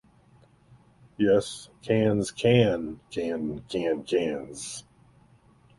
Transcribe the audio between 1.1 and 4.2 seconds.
Yes, cans can can canned